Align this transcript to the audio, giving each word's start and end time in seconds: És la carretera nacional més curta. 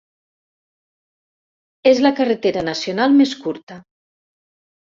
És 1.93 2.01
la 2.07 2.13
carretera 2.21 2.65
nacional 2.73 3.17
més 3.21 3.37
curta. 3.47 3.81